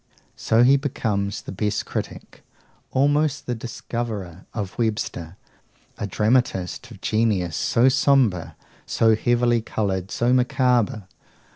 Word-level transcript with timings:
So 0.35 0.63
he 0.63 0.77
becomes 0.77 1.43
the 1.43 1.51
best 1.51 1.85
critic, 1.85 2.43
almost 2.89 3.45
the 3.45 3.53
discoverer, 3.53 4.47
of 4.51 4.75
Webster, 4.79 5.37
a 5.99 6.07
dramatist 6.07 6.89
of 6.89 7.01
genius 7.01 7.55
so 7.55 7.87
sombre, 7.87 8.55
so 8.87 9.15
heavily 9.15 9.61
coloured, 9.61 10.09
so 10.09 10.33
macabre. 10.33 11.07